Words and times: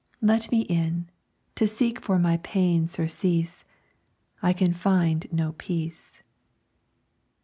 Let 0.23 0.51
me 0.51 0.61
in, 0.61 1.11
to 1.53 1.67
seek 1.67 2.01
for 2.01 2.17
my 2.17 2.37
pain 2.37 2.87
surcease; 2.87 3.65
I 4.41 4.51
can 4.51 4.73
find 4.73 5.31
no 5.31 5.51
peace." 5.51 6.23